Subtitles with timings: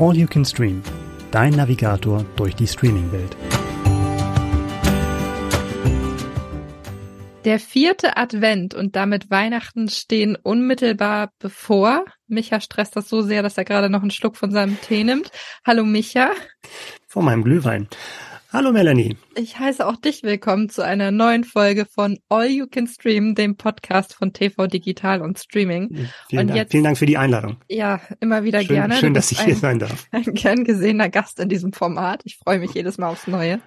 [0.00, 0.82] All You Can Stream,
[1.30, 3.36] dein Navigator durch die Streaming-Welt.
[7.44, 12.06] Der vierte Advent und damit Weihnachten stehen unmittelbar bevor.
[12.28, 15.32] Micha stresst das so sehr, dass er gerade noch einen Schluck von seinem Tee nimmt.
[15.66, 16.30] Hallo Micha.
[17.06, 17.86] Vor meinem Glühwein.
[18.52, 19.16] Hallo Melanie.
[19.36, 23.56] Ich heiße auch dich willkommen zu einer neuen Folge von All You Can Stream, dem
[23.56, 26.08] Podcast von TV Digital und Streaming.
[26.28, 26.56] Vielen, und Dank.
[26.56, 27.58] Jetzt, Vielen Dank für die Einladung.
[27.68, 28.96] Ja, immer wieder schön, gerne.
[28.96, 30.08] Schön, dass ich ein, hier sein darf.
[30.10, 32.22] Ein gern gesehener Gast in diesem Format.
[32.24, 33.60] Ich freue mich jedes Mal aufs Neue.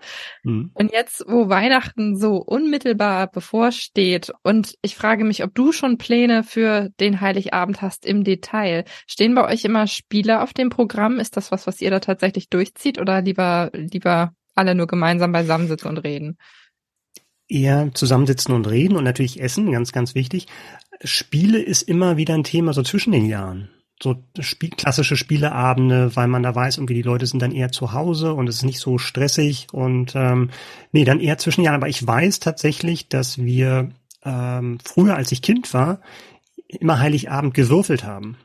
[0.44, 0.72] Mhm.
[0.74, 6.44] Und jetzt, wo Weihnachten so unmittelbar bevorsteht und ich frage mich, ob du schon Pläne
[6.44, 8.84] für den Heiligabend hast im Detail.
[9.08, 11.22] Stehen bei euch immer Spiele auf dem Programm?
[11.22, 15.90] Ist das was, was ihr da tatsächlich durchzieht oder lieber, lieber alle nur gemeinsam beisammensitzen
[15.90, 16.38] und reden.
[17.48, 20.48] Eher zusammensitzen und reden und natürlich essen, ganz, ganz wichtig.
[21.04, 23.70] Spiele ist immer wieder ein Thema so zwischen den Jahren.
[24.02, 27.94] So Spiel, klassische Spieleabende, weil man da weiß, irgendwie die Leute sind dann eher zu
[27.94, 30.50] Hause und es ist nicht so stressig und ähm,
[30.92, 31.76] nee, dann eher zwischen den Jahren.
[31.76, 33.92] Aber ich weiß tatsächlich, dass wir
[34.24, 36.02] ähm, früher, als ich Kind war,
[36.68, 38.38] immer Heiligabend gewürfelt haben.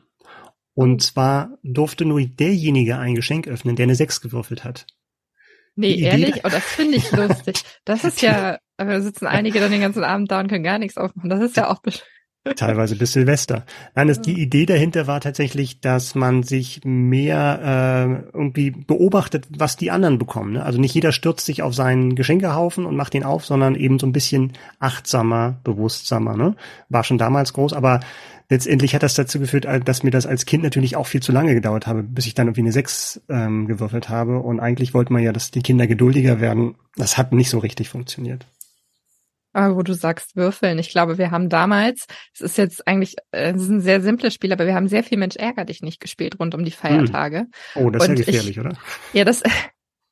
[0.74, 4.86] Und zwar durfte nur derjenige ein Geschenk öffnen, der eine Sechs gewürfelt hat.
[5.78, 6.40] Nee, ehrlich?
[6.44, 7.62] Oh, das finde ich lustig.
[7.84, 10.96] Das ist ja, da sitzen einige dann den ganzen Abend da und können gar nichts
[10.96, 11.30] aufmachen.
[11.30, 11.80] Das ist ja auch
[12.56, 13.64] Teilweise bis Silvester.
[13.94, 19.76] Nein, das, die Idee dahinter war tatsächlich, dass man sich mehr äh, irgendwie beobachtet, was
[19.76, 20.54] die anderen bekommen.
[20.54, 20.64] Ne?
[20.64, 24.06] Also nicht jeder stürzt sich auf seinen Geschenkehaufen und macht den auf, sondern eben so
[24.06, 26.36] ein bisschen achtsamer, bewusstsamer.
[26.36, 26.54] Ne?
[26.88, 28.00] War schon damals groß, aber
[28.48, 31.54] letztendlich hat das dazu geführt, dass mir das als Kind natürlich auch viel zu lange
[31.54, 34.38] gedauert habe, bis ich dann irgendwie eine Sechs ähm, gewürfelt habe.
[34.38, 36.76] Und eigentlich wollte man ja, dass die Kinder geduldiger werden.
[36.96, 38.46] Das hat nicht so richtig funktioniert.
[39.58, 43.50] Aber wo du sagst Würfeln, ich glaube, wir haben damals, es ist jetzt eigentlich, äh,
[43.50, 45.98] es ist ein sehr simples Spiel, aber wir haben sehr viel Mensch ärger dich nicht
[45.98, 47.46] gespielt rund um die Feiertage.
[47.74, 48.76] Oh, das ist Und ja gefährlich, ich, oder?
[49.12, 49.42] Ja, das,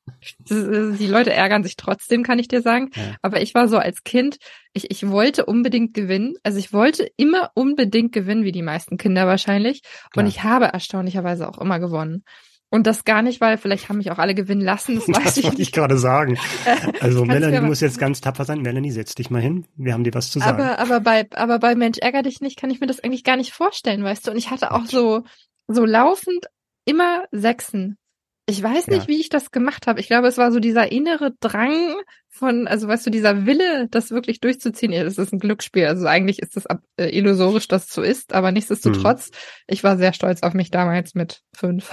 [0.49, 2.89] die Leute ärgern sich trotzdem, kann ich dir sagen.
[2.93, 3.15] Ja.
[3.21, 4.35] Aber ich war so als Kind,
[4.73, 6.33] ich, ich wollte unbedingt gewinnen.
[6.43, 9.81] Also ich wollte immer unbedingt gewinnen, wie die meisten Kinder wahrscheinlich.
[10.11, 10.25] Klar.
[10.25, 12.25] Und ich habe erstaunlicherweise auch immer gewonnen.
[12.77, 14.97] Und das gar nicht, weil vielleicht haben mich auch alle gewinnen lassen.
[14.97, 16.37] Das, weiß das ich wollte ich gerade sagen.
[16.99, 18.61] Also Melanie, du musst jetzt ganz tapfer sein.
[18.61, 19.65] Melanie, setz dich mal hin.
[19.77, 20.61] Wir haben dir was zu sagen.
[20.61, 23.35] Aber, aber bei, aber bei Mensch ärger dich nicht, kann ich mir das eigentlich gar
[23.35, 24.31] nicht vorstellen, weißt du.
[24.31, 25.23] Und ich hatte auch so,
[25.67, 26.45] so laufend
[26.85, 27.97] immer Sechsen.
[28.45, 29.07] Ich weiß nicht, ja.
[29.07, 29.99] wie ich das gemacht habe.
[29.99, 31.95] Ich glaube, es war so dieser innere Drang
[32.37, 34.91] von, also weißt du, dieser Wille, das wirklich durchzuziehen.
[34.91, 35.85] Ja, das ist ein Glücksspiel.
[35.85, 36.65] Also eigentlich ist es
[36.97, 39.33] äh, illusorisch, dass es so ist, aber nichtsdestotrotz, hm.
[39.67, 41.91] ich war sehr stolz auf mich damals mit fünf.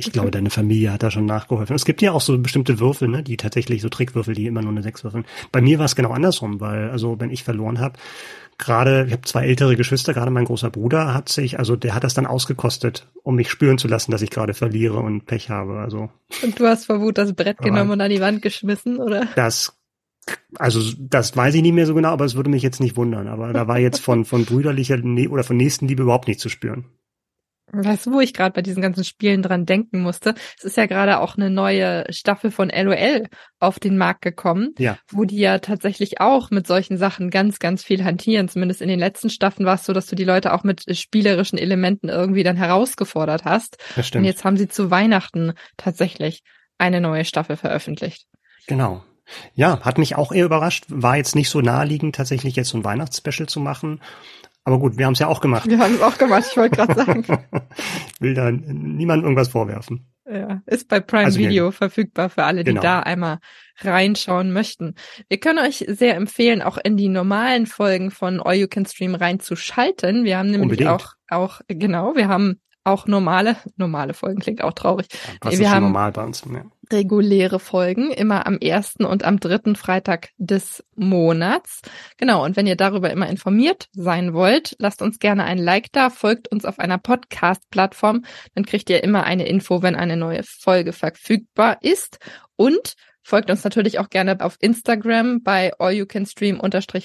[0.00, 1.74] Ich glaube, deine Familie hat da schon nachgeholfen.
[1.74, 4.70] Es gibt ja auch so bestimmte Würfel, ne, die tatsächlich so Trickwürfel, die immer nur
[4.70, 5.24] eine sechs würfeln.
[5.50, 7.98] Bei mir war es genau andersrum, weil, also wenn ich verloren habe,
[8.58, 12.04] gerade, ich habe zwei ältere Geschwister, gerade mein großer Bruder hat sich, also der hat
[12.04, 15.78] das dann ausgekostet, um mich spüren zu lassen, dass ich gerade verliere und Pech habe.
[15.78, 16.10] Also.
[16.42, 19.28] Und du hast vor Wut das Brett genommen und an die Wand geschmissen, oder?
[19.36, 19.77] Das
[20.56, 23.28] also das weiß ich nicht mehr so genau, aber es würde mich jetzt nicht wundern.
[23.28, 24.98] Aber da war jetzt von von brüderlicher
[25.30, 26.86] oder von Nächstenliebe überhaupt nicht zu spüren.
[27.70, 30.34] Weißt du, wo ich gerade bei diesen ganzen Spielen dran denken musste?
[30.56, 33.28] Es ist ja gerade auch eine neue Staffel von LOL
[33.58, 34.98] auf den Markt gekommen, ja.
[35.10, 38.48] wo die ja tatsächlich auch mit solchen Sachen ganz, ganz viel hantieren.
[38.48, 41.58] Zumindest in den letzten Staffeln war es so, dass du die Leute auch mit spielerischen
[41.58, 43.76] Elementen irgendwie dann herausgefordert hast.
[43.96, 44.22] Das stimmt.
[44.22, 46.42] Und jetzt haben sie zu Weihnachten tatsächlich
[46.78, 48.26] eine neue Staffel veröffentlicht.
[48.66, 49.04] Genau.
[49.54, 50.84] Ja, hat mich auch eher überrascht.
[50.88, 54.00] War jetzt nicht so naheliegend, tatsächlich jetzt so ein Weihnachtsspecial zu machen.
[54.64, 55.68] Aber gut, wir haben es ja auch gemacht.
[55.68, 57.24] Wir haben es auch gemacht, ich wollte gerade sagen.
[58.20, 60.12] Will da niemandem irgendwas vorwerfen.
[60.30, 62.82] Ja, ist bei Prime also Video verfügbar für alle, die genau.
[62.82, 63.38] da einmal
[63.78, 64.94] reinschauen möchten.
[65.28, 69.14] Wir können euch sehr empfehlen, auch in die normalen Folgen von All You Can Stream
[69.14, 70.24] reinzuschalten.
[70.24, 70.90] Wir haben nämlich Unbedingt.
[70.90, 75.06] auch, auch, genau, wir haben auch normale, normale Folgen klingt auch traurig.
[75.40, 76.44] Was wir ist haben normal bei uns?
[76.44, 76.64] Ja.
[76.92, 81.80] Reguläre Folgen, immer am ersten und am dritten Freitag des Monats.
[82.16, 86.10] Genau, und wenn ihr darüber immer informiert sein wollt, lasst uns gerne ein Like da,
[86.10, 88.24] folgt uns auf einer Podcast-Plattform,
[88.54, 92.18] dann kriegt ihr immer eine Info, wenn eine neue Folge verfügbar ist.
[92.56, 92.94] Und
[93.28, 96.62] Folgt uns natürlich auch gerne auf Instagram bei All You Can Stream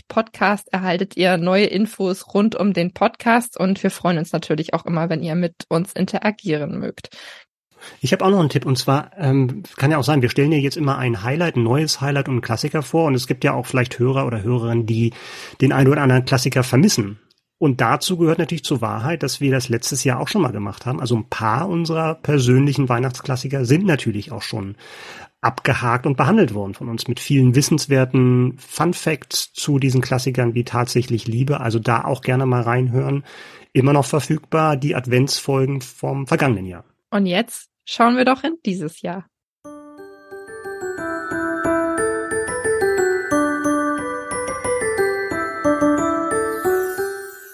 [0.07, 4.85] Podcast erhaltet ihr neue Infos rund um den Podcast und wir freuen uns natürlich auch
[4.85, 7.09] immer, wenn ihr mit uns interagieren mögt.
[8.01, 10.51] Ich habe auch noch einen Tipp und zwar ähm, kann ja auch sein, wir stellen
[10.51, 13.43] ja jetzt immer ein Highlight, ein neues Highlight und einen Klassiker vor und es gibt
[13.43, 15.13] ja auch vielleicht Hörer oder Hörerinnen, die
[15.61, 17.19] den einen oder anderen Klassiker vermissen.
[17.63, 20.85] Und dazu gehört natürlich zur Wahrheit, dass wir das letztes Jahr auch schon mal gemacht
[20.85, 20.99] haben.
[20.99, 24.75] Also ein paar unserer persönlichen Weihnachtsklassiker sind natürlich auch schon
[25.39, 30.65] abgehakt und behandelt worden von uns mit vielen wissenswerten Fun Facts zu diesen Klassikern wie
[30.65, 31.61] tatsächlich Liebe.
[31.61, 33.23] Also da auch gerne mal reinhören.
[33.71, 36.83] Immer noch verfügbar die Adventsfolgen vom vergangenen Jahr.
[37.11, 39.25] Und jetzt schauen wir doch in dieses Jahr.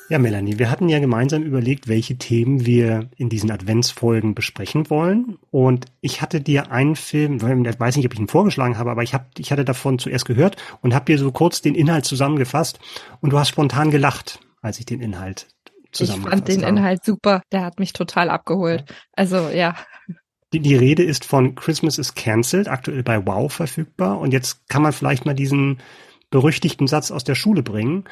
[0.10, 5.38] Ja, Melanie, wir hatten ja gemeinsam überlegt, welche Themen wir in diesen Adventsfolgen besprechen wollen.
[5.52, 9.04] Und ich hatte dir einen Film, ich weiß nicht, ob ich ihn vorgeschlagen habe, aber
[9.04, 12.80] ich, hab, ich hatte davon zuerst gehört und habe dir so kurz den Inhalt zusammengefasst.
[13.22, 15.46] Und du hast spontan gelacht, als ich den Inhalt
[15.92, 16.50] zusammengefasst habe.
[16.50, 17.44] Ich fand den Inhalt super.
[17.52, 18.86] Der hat mich total abgeholt.
[19.16, 19.76] Also ja.
[20.54, 24.20] Die, die Rede ist von Christmas is Cancelled, aktuell bei Wow verfügbar.
[24.20, 25.80] Und jetzt kann man vielleicht mal diesen
[26.32, 28.06] berüchtigten Satz aus der Schule bringen.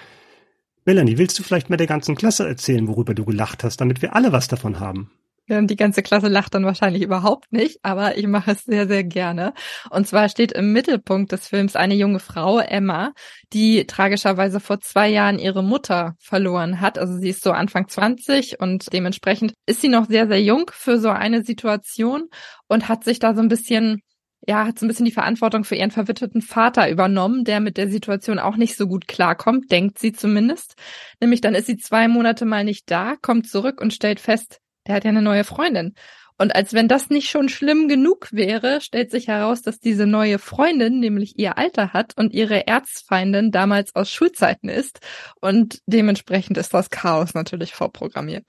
[0.86, 4.16] Melanie, willst du vielleicht mal der ganzen Klasse erzählen, worüber du gelacht hast, damit wir
[4.16, 5.12] alle was davon haben?
[5.50, 9.54] Die ganze Klasse lacht dann wahrscheinlich überhaupt nicht, aber ich mache es sehr, sehr gerne.
[9.90, 13.14] Und zwar steht im Mittelpunkt des Films eine junge Frau, Emma,
[13.54, 17.00] die tragischerweise vor zwei Jahren ihre Mutter verloren hat.
[17.00, 21.00] Also sie ist so Anfang 20 und dementsprechend ist sie noch sehr, sehr jung für
[21.00, 22.28] so eine Situation
[22.68, 24.02] und hat sich da so ein bisschen
[24.46, 27.90] ja, hat so ein bisschen die Verantwortung für ihren verwitweten Vater übernommen, der mit der
[27.90, 30.76] Situation auch nicht so gut klarkommt, denkt sie zumindest.
[31.20, 34.96] Nämlich dann ist sie zwei Monate mal nicht da, kommt zurück und stellt fest, der
[34.96, 35.94] hat ja eine neue Freundin.
[36.40, 40.38] Und als wenn das nicht schon schlimm genug wäre, stellt sich heraus, dass diese neue
[40.38, 45.00] Freundin nämlich ihr Alter hat und ihre Erzfeindin damals aus Schulzeiten ist.
[45.42, 48.48] Und dementsprechend ist das Chaos natürlich vorprogrammiert.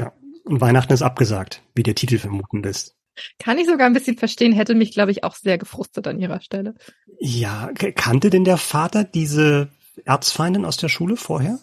[0.00, 0.12] Ja,
[0.44, 2.96] und Weihnachten ist abgesagt, wie der Titel vermuten lässt.
[3.38, 6.40] Kann ich sogar ein bisschen verstehen, hätte mich, glaube ich, auch sehr gefrustet an ihrer
[6.40, 6.74] Stelle.
[7.18, 9.70] Ja, kannte denn der Vater diese
[10.04, 11.58] Erzfeindin aus der Schule vorher?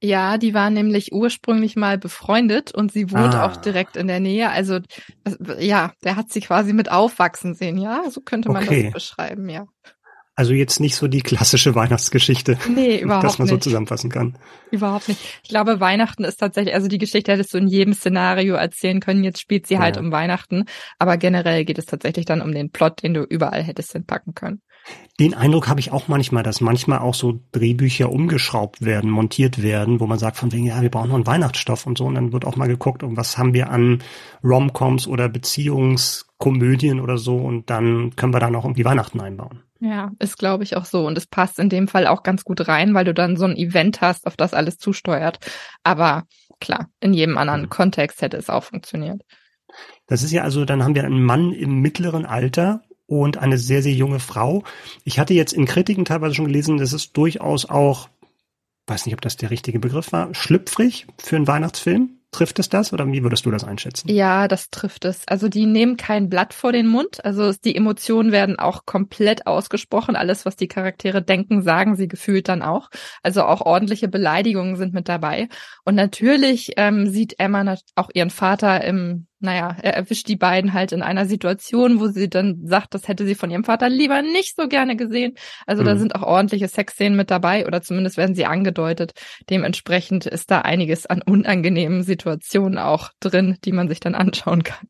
[0.00, 3.46] Ja, die war nämlich ursprünglich mal befreundet und sie wohnt ah.
[3.46, 4.48] auch direkt in der Nähe.
[4.50, 4.78] Also
[5.58, 8.84] ja, der hat sie quasi mit aufwachsen sehen, ja, so könnte man okay.
[8.84, 9.66] das beschreiben, ja.
[10.38, 13.54] Also jetzt nicht so die klassische Weihnachtsgeschichte, nee, überhaupt dass man nicht.
[13.54, 14.38] so zusammenfassen kann.
[14.70, 15.20] Überhaupt nicht.
[15.42, 19.24] Ich glaube, Weihnachten ist tatsächlich, also die Geschichte hättest du in jedem Szenario erzählen können.
[19.24, 20.02] Jetzt spielt sie halt ja.
[20.02, 20.66] um Weihnachten,
[21.00, 24.62] aber generell geht es tatsächlich dann um den Plot, den du überall hättest hinpacken können.
[25.20, 29.98] Den Eindruck habe ich auch manchmal, dass manchmal auch so Drehbücher umgeschraubt werden, montiert werden,
[29.98, 32.04] wo man sagt von wegen, ja, wir brauchen noch einen Weihnachtsstoff und so.
[32.04, 34.02] Und dann wird auch mal geguckt, was haben wir an
[34.44, 37.36] Romcoms oder Beziehungskomödien oder so.
[37.36, 39.64] Und dann können wir da noch irgendwie Weihnachten einbauen.
[39.80, 41.06] Ja, ist glaube ich auch so.
[41.06, 43.56] Und es passt in dem Fall auch ganz gut rein, weil du dann so ein
[43.56, 45.38] Event hast, auf das alles zusteuert.
[45.82, 46.24] Aber
[46.60, 47.70] klar, in jedem anderen mhm.
[47.70, 49.22] Kontext hätte es auch funktioniert.
[50.06, 53.82] Das ist ja also, dann haben wir einen Mann im mittleren Alter und eine sehr,
[53.82, 54.62] sehr junge Frau.
[55.02, 58.08] Ich hatte jetzt in Kritiken teilweise schon gelesen, das ist durchaus auch,
[58.86, 62.10] weiß nicht, ob das der richtige Begriff war, schlüpfrig für einen Weihnachtsfilm.
[62.30, 64.06] Trifft es das oder wie würdest du das einschätzen?
[64.10, 65.26] Ja, das trifft es.
[65.26, 67.24] Also die nehmen kein Blatt vor den Mund.
[67.24, 70.14] Also die Emotionen werden auch komplett ausgesprochen.
[70.14, 72.90] Alles, was die Charaktere denken, sagen sie gefühlt dann auch.
[73.22, 75.48] Also auch ordentliche Beleidigungen sind mit dabei.
[75.86, 80.92] Und natürlich ähm, sieht Emma auch ihren Vater im naja, er erwischt die beiden halt
[80.92, 84.56] in einer Situation, wo sie dann sagt, das hätte sie von ihrem Vater lieber nicht
[84.56, 85.34] so gerne gesehen.
[85.66, 85.86] Also mhm.
[85.86, 89.12] da sind auch ordentliche Sexszenen mit dabei oder zumindest werden sie angedeutet.
[89.48, 94.88] Dementsprechend ist da einiges an unangenehmen Situationen auch drin, die man sich dann anschauen kann.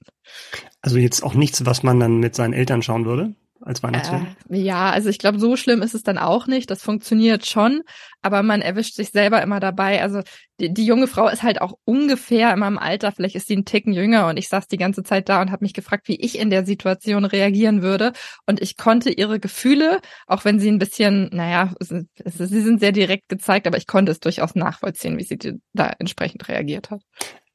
[0.80, 3.34] Also jetzt auch nichts, was man dann mit seinen Eltern schauen würde?
[3.60, 4.26] Als Weihnachtsfilm?
[4.50, 6.70] Äh, ja, also ich glaube, so schlimm ist es dann auch nicht.
[6.70, 7.82] Das funktioniert schon,
[8.22, 10.02] aber man erwischt sich selber immer dabei.
[10.02, 10.22] Also
[10.60, 13.64] die, die junge Frau ist halt auch ungefähr in meinem Alter, vielleicht ist sie ein
[13.64, 16.38] Ticken jünger und ich saß die ganze Zeit da und habe mich gefragt, wie ich
[16.38, 18.12] in der Situation reagieren würde.
[18.46, 23.28] Und ich konnte ihre Gefühle, auch wenn sie ein bisschen, naja, sie sind sehr direkt
[23.28, 25.38] gezeigt, aber ich konnte es durchaus nachvollziehen, wie sie
[25.72, 27.02] da entsprechend reagiert hat.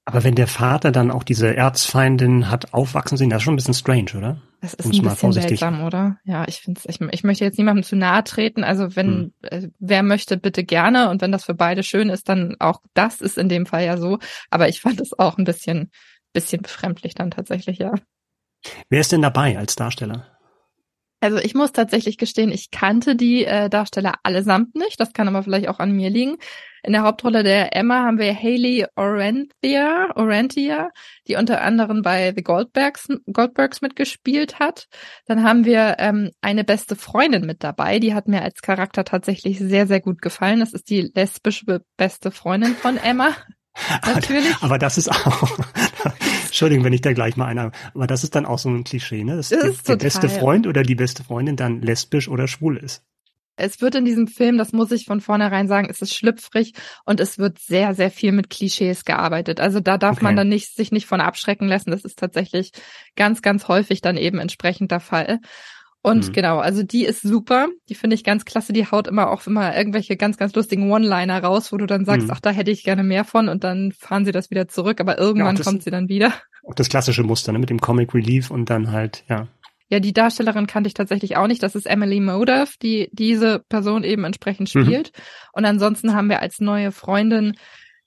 [0.05, 3.57] Aber wenn der Vater dann auch diese Erzfeindin hat aufwachsen sehen, das ist schon ein
[3.57, 4.41] bisschen strange, oder?
[4.60, 6.17] Das ist ein bisschen seltsam, oder?
[6.24, 8.63] Ja, ich finde ich, ich möchte jetzt niemandem zu nahe treten.
[8.63, 9.33] Also wenn, hm.
[9.41, 11.10] äh, wer möchte, bitte gerne.
[11.10, 13.98] Und wenn das für beide schön ist, dann auch das ist in dem Fall ja
[13.98, 14.19] so.
[14.50, 15.89] Aber ich fand es auch ein bisschen,
[16.33, 17.93] bisschen befremdlich dann tatsächlich, ja.
[18.89, 20.32] Wer ist denn dabei als Darsteller?
[21.23, 24.99] Also ich muss tatsächlich gestehen, ich kannte die äh, Darsteller allesamt nicht.
[24.99, 26.35] Das kann aber vielleicht auch an mir liegen.
[26.83, 30.89] In der Hauptrolle der Emma haben wir Haley Orenthia, Orentia,
[31.29, 34.87] die unter anderem bei The Goldbergs, Goldbergs mitgespielt hat.
[35.25, 37.99] Dann haben wir ähm, eine beste Freundin mit dabei.
[37.99, 40.59] Die hat mir als Charakter tatsächlich sehr, sehr gut gefallen.
[40.59, 43.29] Das ist die lesbische beste Freundin von Emma.
[44.05, 44.55] Natürlich.
[44.61, 45.57] Aber das ist auch,
[46.53, 49.24] Entschuldigung, wenn ich da gleich mal einer, aber das ist dann auch so ein Klischee,
[49.24, 49.38] ne?
[49.38, 53.03] Dass das der, der beste Freund oder die beste Freundin dann lesbisch oder schwul ist.
[53.55, 56.74] Es wird in diesem Film, das muss ich von vornherein sagen, es ist schlüpfrig
[57.05, 59.60] und es wird sehr, sehr viel mit Klischees gearbeitet.
[59.60, 60.25] Also da darf okay.
[60.25, 61.89] man dann nicht, sich nicht von abschrecken lassen.
[61.89, 62.72] Das ist tatsächlich
[63.15, 65.39] ganz, ganz häufig dann eben entsprechend der Fall.
[66.03, 66.31] Und mhm.
[66.33, 67.69] genau, also die ist super.
[67.88, 68.74] Die finde ich ganz klasse.
[68.74, 72.27] Die haut immer auch immer irgendwelche ganz, ganz lustigen One-Liner raus, wo du dann sagst,
[72.27, 72.33] mhm.
[72.33, 75.17] ach, da hätte ich gerne mehr von und dann fahren sie das wieder zurück, aber
[75.17, 76.33] irgendwann ja, kommt sie dann wieder.
[76.67, 77.60] Auch das klassische Muster, ne?
[77.60, 79.48] mit dem Comic Relief und dann halt, ja.
[79.88, 81.63] Ja, die Darstellerin kannte ich tatsächlich auch nicht.
[81.63, 84.81] Das ist Emily Modaff, die diese Person eben entsprechend mhm.
[84.81, 85.12] spielt.
[85.15, 85.22] Mhm.
[85.53, 87.55] Und ansonsten haben wir als neue Freundin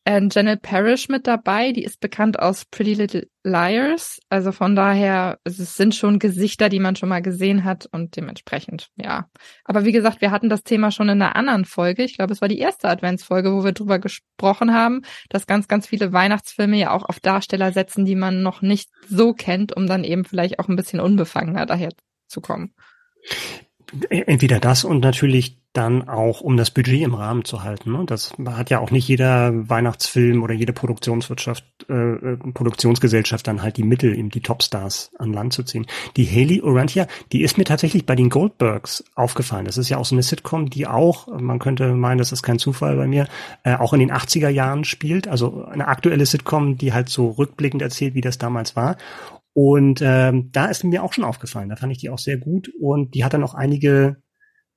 [0.07, 1.73] äh, Janet Parrish mit dabei.
[1.73, 4.21] Die ist bekannt aus Pretty Little Liars.
[4.29, 8.89] Also von daher, es sind schon Gesichter, die man schon mal gesehen hat und dementsprechend,
[8.97, 9.29] ja.
[9.65, 12.05] Aber wie gesagt, wir hatten das Thema schon in einer anderen Folge.
[12.05, 15.89] Ich glaube, es war die erste Adventsfolge, wo wir drüber gesprochen haben, dass ganz, ganz
[15.89, 20.05] viele Weihnachtsfilme ja auch auf Darsteller setzen, die man noch nicht so kennt, um dann
[20.05, 21.91] eben vielleicht auch ein bisschen unbefangener daher
[22.29, 22.75] zu kommen.
[24.09, 27.93] Entweder das und natürlich dann auch, um das Budget im Rahmen zu halten.
[27.93, 28.05] Ne?
[28.07, 33.77] Das hat ja auch nicht jeder Weihnachtsfilm oder jede Produktionswirtschaft, äh, äh, Produktionsgesellschaft dann halt
[33.77, 35.87] die Mittel, eben die Topstars an Land zu ziehen.
[36.17, 39.65] Die Haley Orantia, die ist mir tatsächlich bei den Goldbergs aufgefallen.
[39.65, 42.59] Das ist ja auch so eine Sitcom, die auch, man könnte meinen, das ist kein
[42.59, 43.29] Zufall bei mir,
[43.65, 45.29] äh, auch in den 80er Jahren spielt.
[45.29, 48.97] Also eine aktuelle Sitcom, die halt so rückblickend erzählt, wie das damals war.
[49.59, 51.71] Und ähm, da ist mir auch schon aufgefallen.
[51.71, 52.71] Da fand ich die auch sehr gut.
[52.79, 54.17] Und die hat dann auch einige,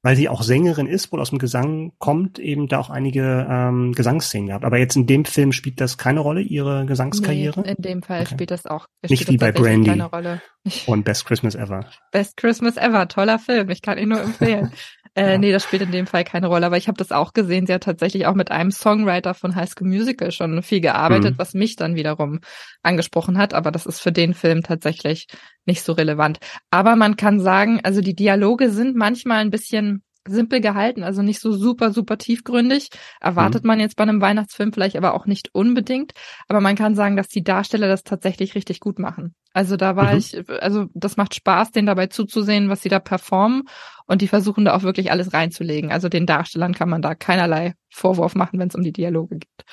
[0.02, 3.92] weil sie auch Sängerin ist, wohl aus dem Gesang kommt, eben da auch einige ähm,
[3.94, 4.66] Gesangsszenen gehabt.
[4.66, 7.62] Aber jetzt in dem Film spielt das keine Rolle, ihre Gesangskarriere?
[7.62, 8.34] Nee, in dem Fall okay.
[8.34, 10.42] spielt das auch Nicht wie bei Brandy keine Rolle.
[10.86, 11.86] und Best Christmas Ever.
[12.12, 13.70] Best Christmas Ever, toller Film.
[13.70, 14.72] Ich kann ihn nur empfehlen.
[15.16, 15.38] Äh, ja.
[15.38, 16.66] Nee, das spielt in dem Fall keine Rolle.
[16.66, 17.66] Aber ich habe das auch gesehen.
[17.66, 21.40] Sie hat tatsächlich auch mit einem Songwriter von High School Musical schon viel gearbeitet, mhm.
[21.40, 22.40] was mich dann wiederum
[22.84, 23.54] angesprochen hat.
[23.54, 25.28] Aber das ist für den Film tatsächlich
[25.66, 26.40] nicht so relevant.
[26.72, 31.40] Aber man kann sagen, also die Dialoge sind manchmal ein bisschen simpel gehalten, also nicht
[31.40, 32.90] so super, super tiefgründig.
[33.20, 33.68] Erwartet mhm.
[33.68, 36.14] man jetzt bei einem Weihnachtsfilm vielleicht aber auch nicht unbedingt.
[36.48, 39.36] Aber man kann sagen, dass die Darsteller das tatsächlich richtig gut machen.
[39.54, 40.18] Also da war mhm.
[40.18, 43.64] ich, also das macht Spaß, denen dabei zuzusehen, was sie da performen.
[44.06, 45.92] Und die versuchen da auch wirklich alles reinzulegen.
[45.92, 49.66] Also den Darstellern kann man da keinerlei Vorwurf machen, wenn es um die Dialoge geht.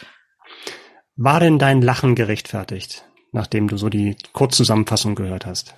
[1.17, 5.75] War denn dein Lachen gerechtfertigt, nachdem du so die Kurzzusammenfassung gehört hast?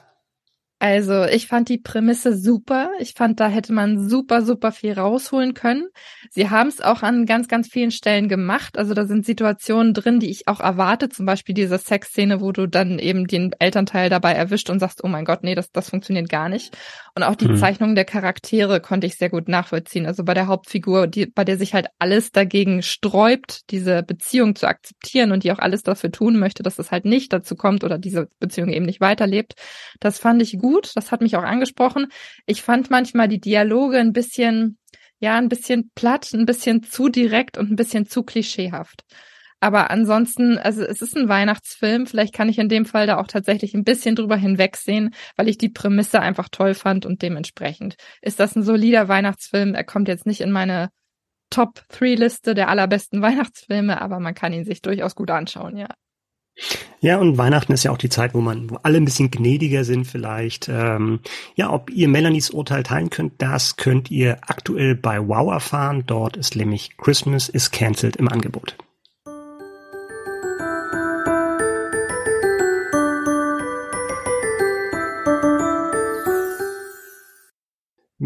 [0.81, 2.91] Also ich fand die Prämisse super.
[3.01, 5.89] Ich fand, da hätte man super, super viel rausholen können.
[6.31, 8.79] Sie haben es auch an ganz, ganz vielen Stellen gemacht.
[8.79, 11.09] Also da sind Situationen drin, die ich auch erwarte.
[11.09, 15.09] Zum Beispiel diese Sexszene, wo du dann eben den Elternteil dabei erwischt und sagst, oh
[15.09, 16.77] mein Gott, nee, das, das funktioniert gar nicht.
[17.19, 17.57] Und auch die mhm.
[17.57, 20.07] Zeichnung der Charaktere konnte ich sehr gut nachvollziehen.
[20.07, 24.69] Also bei der Hauptfigur, die, bei der sich halt alles dagegen sträubt, diese Beziehung zu
[24.69, 27.99] akzeptieren und die auch alles dafür tun möchte, dass es halt nicht dazu kommt oder
[27.99, 29.55] diese Beziehung eben nicht weiterlebt.
[29.99, 30.93] Das fand ich gut.
[30.95, 32.07] Das hat mich auch angesprochen.
[32.47, 34.79] Ich fand manchmal die Dialoge ein bisschen,
[35.19, 39.03] ja, ein bisschen platt, ein bisschen zu direkt und ein bisschen zu klischeehaft.
[39.61, 42.07] Aber ansonsten, also es ist ein Weihnachtsfilm.
[42.07, 45.59] Vielleicht kann ich in dem Fall da auch tatsächlich ein bisschen drüber hinwegsehen, weil ich
[45.59, 49.75] die Prämisse einfach toll fand und dementsprechend ist das ein solider Weihnachtsfilm.
[49.75, 50.91] Er kommt jetzt nicht in meine
[51.51, 55.89] Top 3 Liste der allerbesten Weihnachtsfilme, aber man kann ihn sich durchaus gut anschauen, ja.
[57.01, 59.85] Ja, und Weihnachten ist ja auch die Zeit, wo man, wo alle ein bisschen gnädiger
[59.85, 60.69] sind vielleicht.
[60.69, 61.21] Ähm,
[61.55, 66.03] ja, ob ihr Melanies Urteil teilen könnt, das könnt ihr aktuell bei Wow erfahren.
[66.07, 68.77] Dort ist nämlich Christmas is Cancelled im Angebot.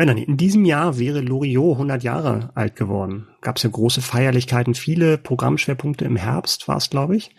[0.02, 3.28] Melanie, in diesem Jahr wäre Loriot 100 Jahre alt geworden.
[3.40, 7.30] Gab es ja große Feierlichkeiten, viele Programmschwerpunkte im Herbst war es, glaube ich.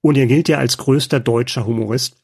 [0.00, 2.16] Und er gilt ja als größter deutscher Humorist.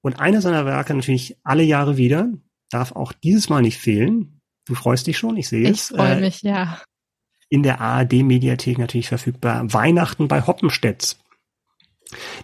[0.00, 2.32] Und einer seiner Werke natürlich alle Jahre wieder,
[2.70, 4.40] darf auch dieses Mal nicht fehlen.
[4.64, 5.90] Du freust dich schon, ich sehe es.
[5.90, 6.80] Ich freue äh, mich, ja.
[7.50, 9.74] In der ARD-Mediathek natürlich verfügbar.
[9.74, 11.18] Weihnachten bei Hoppenstedts.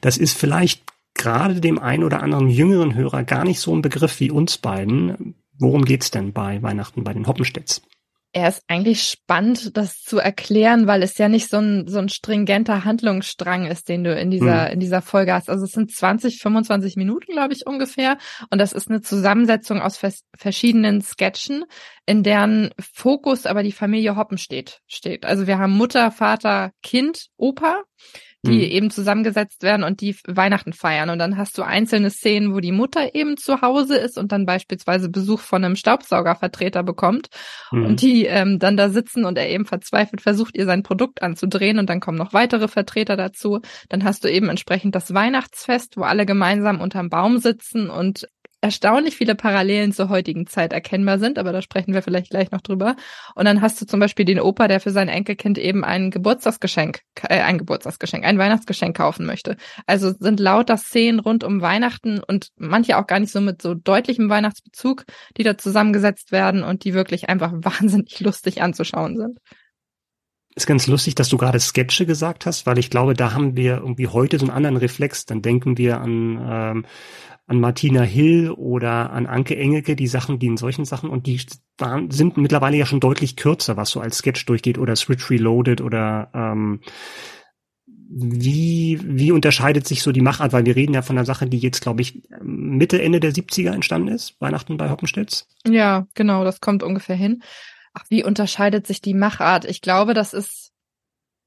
[0.02, 0.82] Das ist vielleicht
[1.14, 5.34] gerade dem einen oder anderen jüngeren Hörer gar nicht so ein Begriff wie uns beiden.
[5.58, 7.82] Worum geht's denn bei Weihnachten bei den Hoppenstedts?
[8.34, 12.08] Er ist eigentlich spannend, das zu erklären, weil es ja nicht so ein, so ein
[12.08, 14.72] stringenter Handlungsstrang ist, den du in dieser, mhm.
[14.72, 15.50] in dieser Folge hast.
[15.50, 18.16] Also es sind 20, 25 Minuten, glaube ich, ungefähr.
[18.48, 21.64] Und das ist eine Zusammensetzung aus vers verschiedenen Sketchen,
[22.06, 25.26] in deren Fokus aber die Familie Hoppen steht, steht.
[25.26, 27.82] Also wir haben Mutter, Vater, Kind, Opa
[28.44, 28.60] die mhm.
[28.60, 31.10] eben zusammengesetzt werden und die Weihnachten feiern.
[31.10, 34.46] Und dann hast du einzelne Szenen, wo die Mutter eben zu Hause ist und dann
[34.46, 37.28] beispielsweise Besuch von einem Staubsaugervertreter bekommt
[37.70, 37.86] mhm.
[37.86, 41.78] und die ähm, dann da sitzen und er eben verzweifelt versucht, ihr sein Produkt anzudrehen
[41.78, 43.60] und dann kommen noch weitere Vertreter dazu.
[43.88, 48.26] Dann hast du eben entsprechend das Weihnachtsfest, wo alle gemeinsam unterm Baum sitzen und
[48.62, 52.60] erstaunlich viele Parallelen zur heutigen Zeit erkennbar sind, aber da sprechen wir vielleicht gleich noch
[52.60, 52.96] drüber.
[53.34, 57.00] Und dann hast du zum Beispiel den Opa, der für sein Enkelkind eben ein Geburtstagsgeschenk,
[57.28, 59.56] äh, ein Geburtstagsgeschenk, ein Weihnachtsgeschenk kaufen möchte.
[59.86, 63.74] Also sind lauter Szenen rund um Weihnachten und manche auch gar nicht so mit so
[63.74, 65.04] deutlichem Weihnachtsbezug,
[65.36, 69.38] die da zusammengesetzt werden und die wirklich einfach wahnsinnig lustig anzuschauen sind.
[70.54, 73.78] Ist ganz lustig, dass du gerade Sketche gesagt hast, weil ich glaube, da haben wir
[73.78, 75.24] irgendwie heute so einen anderen Reflex.
[75.24, 76.86] Dann denken wir an, ähm,
[77.46, 81.40] an Martina Hill oder an Anke Engelke, die Sachen, die in solchen Sachen und die
[81.78, 85.80] waren, sind mittlerweile ja schon deutlich kürzer, was so als Sketch durchgeht oder Switch Reloaded
[85.80, 86.80] oder ähm,
[88.14, 90.52] wie, wie unterscheidet sich so die Machart?
[90.52, 93.72] Weil wir reden ja von einer Sache, die jetzt, glaube ich, Mitte, Ende der 70er
[93.72, 95.48] entstanden ist, Weihnachten bei Hoppenstedts.
[95.66, 97.42] Ja, genau, das kommt ungefähr hin.
[97.94, 99.64] Ach, wie unterscheidet sich die Machart?
[99.64, 100.61] Ich glaube, das ist,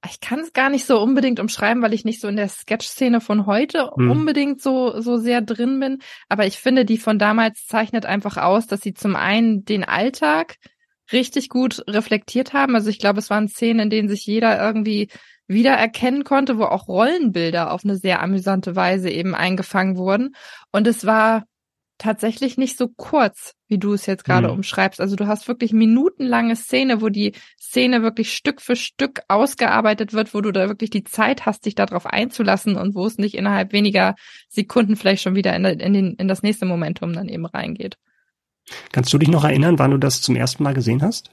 [0.10, 3.22] ich kann es gar nicht so unbedingt umschreiben, weil ich nicht so in der Sketch-Szene
[3.22, 4.12] von heute hm.
[4.12, 6.00] unbedingt so, so sehr drin bin.
[6.30, 10.56] Aber ich finde, die von damals zeichnet einfach aus, dass sie zum einen den Alltag
[11.12, 12.76] richtig gut reflektiert haben.
[12.76, 15.10] Also ich glaube, es waren Szenen, in denen sich jeder irgendwie
[15.48, 20.36] wiedererkennen konnte, wo auch Rollenbilder auf eine sehr amüsante Weise eben eingefangen wurden.
[20.72, 21.46] Und es war
[21.98, 24.56] tatsächlich nicht so kurz, wie du es jetzt gerade mhm.
[24.56, 25.00] umschreibst.
[25.00, 30.34] Also du hast wirklich minutenlange Szene, wo die Szene wirklich Stück für Stück ausgearbeitet wird,
[30.34, 33.74] wo du da wirklich die Zeit hast, dich darauf einzulassen und wo es nicht innerhalb
[33.74, 34.16] weniger
[34.50, 37.98] Sekunden vielleicht schon wieder in, in, den, in das nächste Momentum dann eben reingeht.
[38.92, 41.30] Kannst du dich noch erinnern, wann du das zum ersten Mal gesehen hast?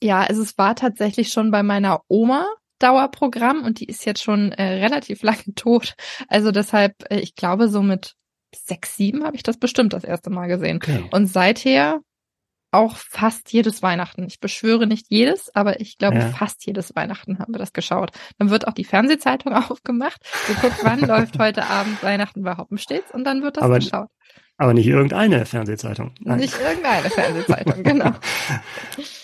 [0.00, 2.46] Ja, also es war tatsächlich schon bei meiner Oma,
[2.78, 5.94] Dauerprogramm und die ist jetzt schon äh, relativ lange tot.
[6.28, 8.14] Also deshalb, äh, ich glaube, so mit
[8.54, 10.76] sechs, sieben habe ich das bestimmt das erste Mal gesehen.
[10.76, 11.04] Okay.
[11.10, 12.00] Und seither
[12.70, 14.24] auch fast jedes Weihnachten.
[14.26, 16.28] Ich beschwöre nicht jedes, aber ich glaube, ja.
[16.28, 18.10] fast jedes Weihnachten haben wir das geschaut.
[18.38, 20.20] Dann wird auch die Fernsehzeitung aufgemacht.
[20.46, 24.08] Geguckt, wann läuft heute Abend Weihnachten bei Hoppenstedts und dann wird das aber, geschaut.
[24.58, 26.12] Aber nicht irgendeine Fernsehzeitung.
[26.20, 26.40] Nein.
[26.40, 28.12] Nicht irgendeine Fernsehzeitung, genau.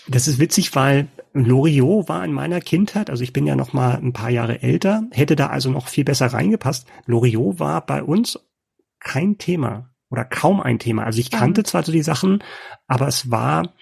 [0.06, 3.94] Das ist witzig, weil Loriot war in meiner Kindheit, also ich bin ja noch mal
[3.94, 6.86] ein paar Jahre älter, hätte da also noch viel besser reingepasst.
[7.06, 8.38] Loriot war bei uns
[9.04, 11.04] kein Thema oder kaum ein Thema.
[11.04, 11.64] Also ich kannte mhm.
[11.66, 12.42] zwar so die Sachen,
[12.88, 13.74] aber es war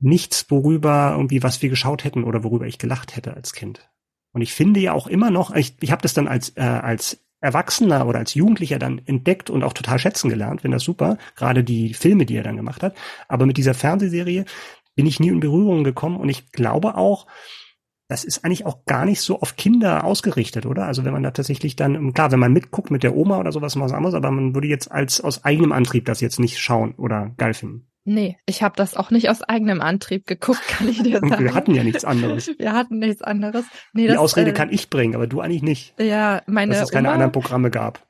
[0.00, 3.88] nichts, worüber irgendwie was wir geschaut hätten oder worüber ich gelacht hätte als Kind.
[4.32, 7.22] Und ich finde ja auch immer noch, ich, ich habe das dann als äh, als
[7.40, 11.64] Erwachsener oder als Jugendlicher dann entdeckt und auch total schätzen gelernt, finde das super, gerade
[11.64, 12.96] die Filme, die er dann gemacht hat.
[13.28, 14.44] Aber mit dieser Fernsehserie
[14.94, 17.26] bin ich nie in Berührung gekommen und ich glaube auch,
[18.12, 20.84] das ist eigentlich auch gar nicht so auf Kinder ausgerichtet, oder?
[20.84, 23.74] Also wenn man da tatsächlich dann, klar, wenn man mitguckt mit der Oma oder sowas,
[23.80, 27.32] was anderes, aber man würde jetzt als aus eigenem Antrieb das jetzt nicht schauen oder
[27.38, 27.86] geil finden.
[28.04, 31.42] Nee, ich habe das auch nicht aus eigenem Antrieb geguckt, kann ich dir sagen.
[31.42, 32.48] Wir hatten ja nichts anderes.
[32.58, 33.64] Wir hatten nichts anderes.
[33.94, 35.98] Nee, Die das, Ausrede äh, kann ich bringen, aber du eigentlich nicht.
[35.98, 38.06] Ja, meine Dass es keine Oma, anderen Programme gab.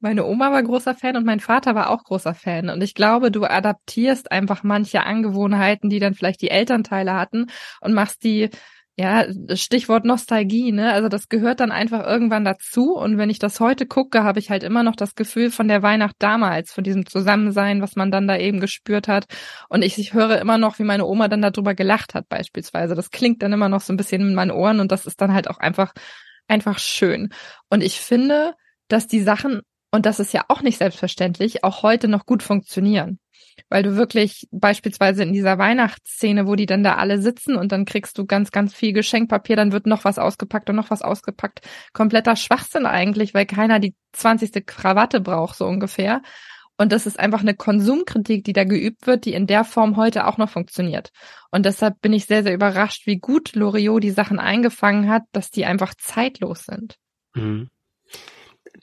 [0.00, 2.68] Meine Oma war großer Fan und mein Vater war auch großer Fan.
[2.68, 7.46] Und ich glaube, du adaptierst einfach manche Angewohnheiten, die dann vielleicht die Elternteile hatten
[7.80, 8.50] und machst die
[8.98, 10.90] ja, Stichwort Nostalgie, ne?
[10.90, 12.94] Also das gehört dann einfach irgendwann dazu.
[12.94, 15.82] Und wenn ich das heute gucke, habe ich halt immer noch das Gefühl von der
[15.82, 19.26] Weihnacht damals, von diesem Zusammensein, was man dann da eben gespürt hat.
[19.68, 22.94] Und ich, ich höre immer noch, wie meine Oma dann darüber gelacht hat, beispielsweise.
[22.94, 25.34] Das klingt dann immer noch so ein bisschen in meinen Ohren und das ist dann
[25.34, 25.92] halt auch einfach,
[26.48, 27.28] einfach schön.
[27.68, 28.54] Und ich finde,
[28.88, 33.18] dass die Sachen, und das ist ja auch nicht selbstverständlich, auch heute noch gut funktionieren
[33.68, 37.84] weil du wirklich beispielsweise in dieser Weihnachtsszene, wo die dann da alle sitzen und dann
[37.84, 41.60] kriegst du ganz, ganz viel Geschenkpapier, dann wird noch was ausgepackt und noch was ausgepackt.
[41.92, 46.22] Kompletter Schwachsinn eigentlich, weil keiner die zwanzigste Krawatte braucht, so ungefähr.
[46.78, 50.26] Und das ist einfach eine Konsumkritik, die da geübt wird, die in der Form heute
[50.26, 51.10] auch noch funktioniert.
[51.50, 55.50] Und deshalb bin ich sehr, sehr überrascht, wie gut Loriot die Sachen eingefangen hat, dass
[55.50, 56.96] die einfach zeitlos sind.
[57.34, 57.70] Mhm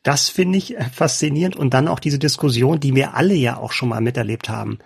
[0.03, 3.71] das finde ich äh, faszinierend und dann auch diese Diskussion, die wir alle ja auch
[3.71, 4.79] schon mal miterlebt haben.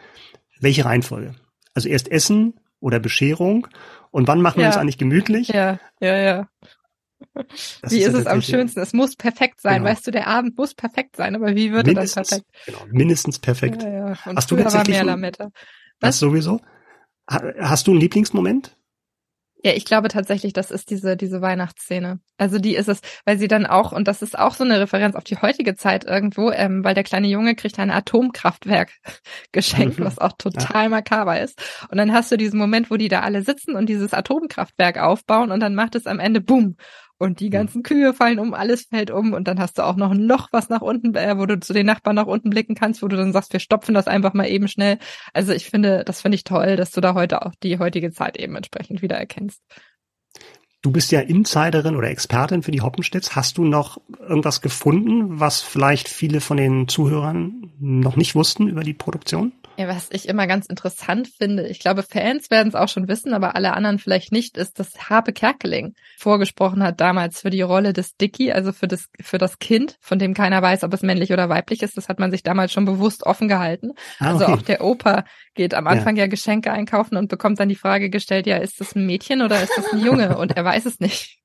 [0.60, 1.36] Welche Reihenfolge?
[1.74, 3.68] Also erst Essen oder Bescherung
[4.12, 5.50] und wann machen wir uns eigentlich gemütlich?
[5.50, 6.48] Ja, ja, ja.
[7.82, 8.80] Das wie ist, ist es am schönsten?
[8.80, 9.82] Es muss perfekt sein.
[9.82, 9.90] Genau.
[9.90, 12.46] Weißt du, der Abend muss perfekt sein, aber wie würde das perfekt?
[12.66, 13.82] Genau, mindestens perfekt.
[13.82, 14.26] Ja, ja.
[14.26, 15.50] Hast du tatsächlich mehr Lametta.
[16.00, 16.62] Das sowieso?
[17.28, 18.77] Hast du einen Lieblingsmoment?
[19.63, 22.20] Ja, ich glaube tatsächlich, das ist diese, diese Weihnachtsszene.
[22.38, 25.15] Also die ist es, weil sie dann auch, und das ist auch so eine Referenz
[25.15, 28.91] auf die heutige Zeit irgendwo, ähm, weil der kleine Junge kriegt ein Atomkraftwerk
[29.52, 30.89] geschenkt, was auch total ja.
[30.89, 31.60] makaber ist.
[31.89, 35.52] Und dann hast du diesen Moment, wo die da alle sitzen und dieses Atomkraftwerk aufbauen
[35.52, 36.76] und dann macht es am Ende Boom
[37.18, 40.12] und die ganzen Kühe fallen um, alles fällt um und dann hast du auch noch
[40.12, 43.02] ein Loch, was nach unten, äh, wo du zu den Nachbarn nach unten blicken kannst,
[43.02, 45.00] wo du dann sagst, wir stopfen das einfach mal eben schnell.
[45.34, 48.38] Also ich finde, das finde ich toll, dass du da heute auch die heutige Zeit
[48.38, 49.62] eben entsprechend wieder erkennst.
[50.84, 53.36] Du bist ja Insiderin oder Expertin für die Hoppenstedts.
[53.36, 58.84] Hast du noch irgendwas gefunden, was vielleicht viele von den Zuhörern noch nicht wussten über
[58.84, 59.54] die Produktion?
[59.78, 63.36] Ja, was ich immer ganz interessant finde, ich glaube, Fans werden es auch schon wissen,
[63.36, 67.94] aber alle anderen vielleicht nicht, ist, dass Harpe Kerkeling vorgesprochen hat damals für die Rolle
[67.94, 71.32] des Dicky, also für das, für das Kind, von dem keiner weiß, ob es männlich
[71.32, 71.96] oder weiblich ist.
[71.96, 73.92] Das hat man sich damals schon bewusst offen gehalten.
[74.18, 74.52] Ah, also okay.
[74.52, 76.24] Also auch der Opa geht am Anfang ja.
[76.24, 79.62] ja Geschenke einkaufen und bekommt dann die Frage gestellt, ja, ist das ein Mädchen oder
[79.62, 80.38] ist das ein Junge?
[80.40, 81.38] Und er weiß es nicht.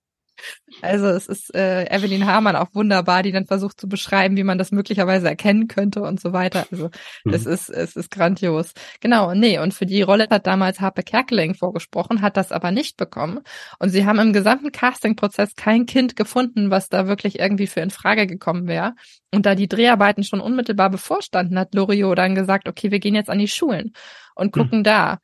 [0.80, 4.58] Also es ist äh, Evelyn Hamann auch wunderbar, die dann versucht zu beschreiben, wie man
[4.58, 6.66] das möglicherweise erkennen könnte und so weiter.
[6.70, 6.90] Also
[7.24, 7.34] mhm.
[7.34, 8.72] es ist es ist grandios.
[9.00, 12.96] Genau, nee, und für die Rolle hat damals Harpe Kerkeling vorgesprochen, hat das aber nicht
[12.96, 13.40] bekommen.
[13.78, 17.90] Und sie haben im gesamten Castingprozess kein Kind gefunden, was da wirklich irgendwie für in
[17.90, 18.94] Frage gekommen wäre.
[19.32, 23.30] Und da die Dreharbeiten schon unmittelbar bevorstanden, hat Loriot dann gesagt, okay, wir gehen jetzt
[23.30, 23.92] an die Schulen
[24.34, 24.84] und gucken mhm.
[24.84, 25.18] da.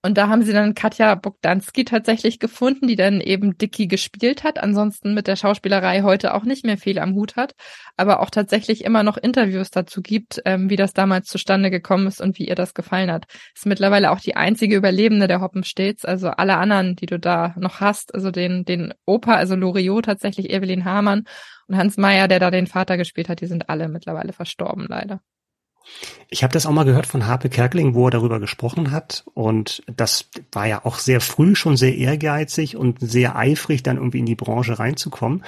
[0.00, 4.58] Und da haben sie dann Katja Bogdanski tatsächlich gefunden, die dann eben Dicky gespielt hat,
[4.62, 7.54] ansonsten mit der Schauspielerei heute auch nicht mehr viel am Hut hat,
[7.96, 12.20] aber auch tatsächlich immer noch Interviews dazu gibt, ähm, wie das damals zustande gekommen ist
[12.20, 13.24] und wie ihr das gefallen hat.
[13.56, 17.80] Ist mittlerweile auch die einzige Überlebende der Hoppenstets, also alle anderen, die du da noch
[17.80, 21.24] hast, also den, den Opa, also Loriot tatsächlich, Evelyn Hamann
[21.66, 25.20] und Hans Meyer, der da den Vater gespielt hat, die sind alle mittlerweile verstorben, leider.
[26.30, 29.24] Ich habe das auch mal gehört von Harpe Kerkeling, wo er darüber gesprochen hat.
[29.34, 34.18] Und das war ja auch sehr früh schon sehr ehrgeizig und sehr eifrig, dann irgendwie
[34.18, 35.44] in die Branche reinzukommen.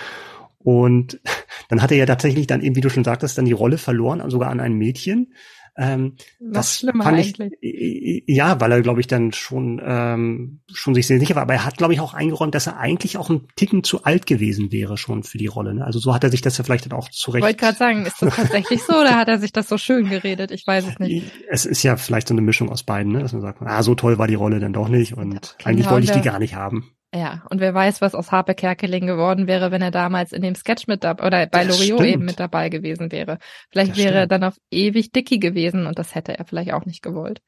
[0.59, 1.21] Und
[1.69, 4.29] dann hat er ja tatsächlich dann eben, wie du schon sagtest, dann die Rolle verloren,
[4.31, 5.33] sogar an ein Mädchen.
[5.77, 8.25] Ähm, das schlimmer fand ich, eigentlich.
[8.27, 11.43] Ja, weil er, glaube ich, dann schon, ähm, schon sich sehr sicher war.
[11.43, 14.27] Aber er hat, glaube ich, auch eingeräumt, dass er eigentlich auch ein Ticken zu alt
[14.27, 15.75] gewesen wäre schon für die Rolle.
[15.75, 15.85] Ne?
[15.85, 17.43] Also so hat er sich das ja vielleicht dann auch zurecht.
[17.43, 20.09] Ich wollte gerade sagen, ist das tatsächlich so oder hat er sich das so schön
[20.09, 20.51] geredet?
[20.51, 21.31] Ich weiß es nicht.
[21.53, 23.21] Es ist ja vielleicht so eine Mischung aus beiden, ne?
[23.21, 25.91] dass man sagt, ah, so toll war die Rolle dann doch nicht und genau, eigentlich
[25.91, 26.93] wollte ich die gar nicht haben.
[27.13, 30.55] Ja, und wer weiß, was aus Harpe Kerkeling geworden wäre, wenn er damals in dem
[30.55, 33.39] Sketch mit dabei oder bei Loriot eben mit dabei gewesen wäre.
[33.71, 34.21] Vielleicht das wäre stimmt.
[34.21, 37.43] er dann auf ewig Dicky gewesen und das hätte er vielleicht auch nicht gewollt.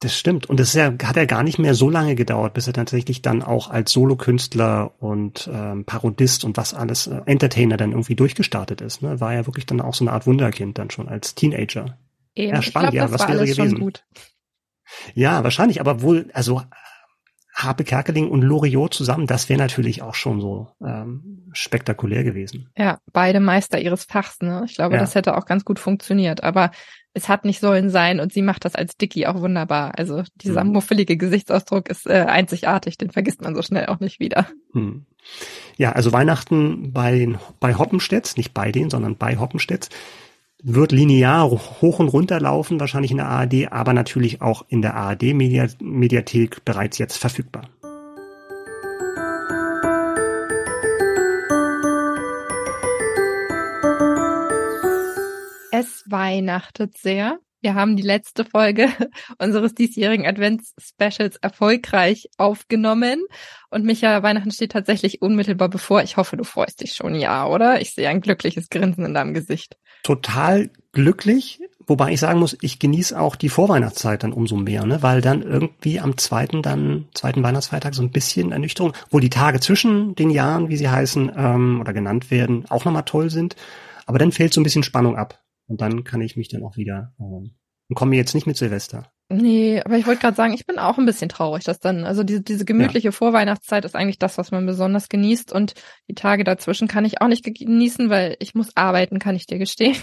[0.00, 0.44] Das stimmt.
[0.50, 3.42] Und das ja, hat ja gar nicht mehr so lange gedauert, bis er tatsächlich dann
[3.42, 9.00] auch als Solokünstler und ähm, Parodist und was alles, äh, Entertainer dann irgendwie durchgestartet ist.
[9.00, 9.20] Ne?
[9.20, 11.96] War ja wirklich dann auch so eine Art Wunderkind dann schon als Teenager.
[12.34, 12.54] Eben.
[12.54, 13.92] Ja, spannend, glaub, ja, was wäre gewesen?
[15.14, 16.60] Ja, wahrscheinlich, aber wohl, also
[17.56, 22.68] Harpe Kerkeling und Loriot zusammen, das wäre natürlich auch schon so ähm, spektakulär gewesen.
[22.76, 24.64] Ja, beide Meister ihres Fachs, ne?
[24.66, 25.00] Ich glaube, ja.
[25.00, 26.44] das hätte auch ganz gut funktioniert.
[26.44, 26.70] Aber
[27.14, 29.98] es hat nicht sollen sein und sie macht das als Dicky auch wunderbar.
[29.98, 30.72] Also dieser mhm.
[30.72, 34.46] muffelige Gesichtsausdruck ist äh, einzigartig, den vergisst man so schnell auch nicht wieder.
[34.74, 35.06] Mhm.
[35.78, 39.88] Ja, also Weihnachten bei, bei Hoppenstedt, nicht bei denen, sondern bei Hoppenstedt,
[40.62, 44.94] wird linear hoch und runter laufen, wahrscheinlich in der ARD, aber natürlich auch in der
[44.94, 47.68] ARD-Mediathek bereits jetzt verfügbar.
[55.72, 57.38] Es weihnachtet sehr.
[57.60, 58.88] Wir haben die letzte Folge
[59.38, 63.24] unseres diesjährigen Advents-Specials erfolgreich aufgenommen.
[63.70, 66.02] Und Micha, Weihnachten steht tatsächlich unmittelbar bevor.
[66.02, 67.80] Ich hoffe, du freust dich schon, ja, oder?
[67.80, 69.76] Ich sehe ein glückliches Grinsen in deinem Gesicht.
[70.02, 75.02] Total glücklich, wobei ich sagen muss, ich genieße auch die Vorweihnachtszeit dann umso mehr, ne?
[75.02, 79.60] weil dann irgendwie am zweiten dann zweiten Weihnachtsfeiertag so ein bisschen Ernüchterung, wo die Tage
[79.60, 83.56] zwischen den Jahren, wie sie heißen ähm, oder genannt werden, auch nochmal toll sind,
[84.06, 85.42] aber dann fällt so ein bisschen Spannung ab.
[85.68, 87.56] Und dann kann ich mich dann auch wieder ähm,
[87.88, 89.12] und komme jetzt nicht mit Silvester.
[89.28, 92.22] Nee, aber ich wollte gerade sagen, ich bin auch ein bisschen traurig, dass dann, also
[92.22, 93.12] diese, diese gemütliche ja.
[93.12, 95.74] Vorweihnachtszeit ist eigentlich das, was man besonders genießt und
[96.08, 99.58] die Tage dazwischen kann ich auch nicht genießen, weil ich muss arbeiten, kann ich dir
[99.58, 99.96] gestehen.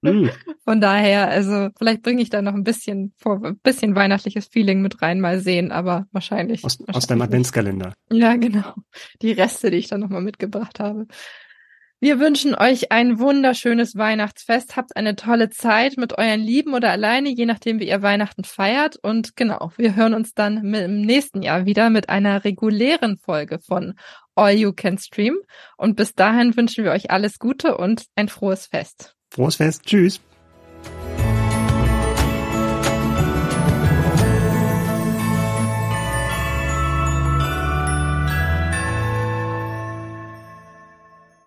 [0.00, 0.28] Mm.
[0.64, 4.80] Von daher, also vielleicht bringe ich da noch ein bisschen vor, ein bisschen weihnachtliches Feeling
[4.80, 6.64] mit rein, mal sehen, aber wahrscheinlich.
[6.64, 7.92] Aus, wahrscheinlich aus deinem Adventskalender.
[8.10, 8.74] Ja, genau.
[9.20, 11.06] Die Reste, die ich dann nochmal mitgebracht habe.
[12.00, 14.76] Wir wünschen euch ein wunderschönes Weihnachtsfest.
[14.76, 18.96] Habt eine tolle Zeit mit euren Lieben oder alleine, je nachdem, wie ihr Weihnachten feiert.
[19.02, 23.94] Und genau, wir hören uns dann im nächsten Jahr wieder mit einer regulären Folge von
[24.34, 25.36] All You Can Stream.
[25.76, 29.14] Und bis dahin wünschen wir euch alles Gute und ein frohes Fest.
[29.30, 29.84] Frohes Fest.
[29.86, 30.20] Tschüss.